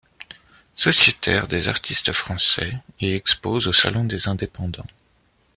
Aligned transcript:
Sociétaire 0.75 1.47
des 1.47 1.67
Artistes 1.67 2.11
français 2.11 2.73
et 3.01 3.13
expose 3.13 3.67
au 3.67 3.71
Salon 3.71 4.03
des 4.03 4.27
indépendants. 4.29 4.87